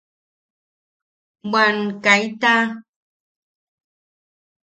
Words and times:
¡¡Bwan 1.51 1.77
kaita!! 2.03 2.53